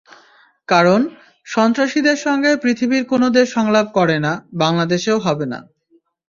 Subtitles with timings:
[0.69, 0.99] কারণ,
[1.47, 5.59] সন্ত্রাসীদের সঙ্গে পৃথিবীর কোনো দেশ সংলাপ করে না, বাংলাদেশেও হবে না।